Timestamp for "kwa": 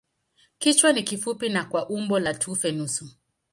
1.65-1.89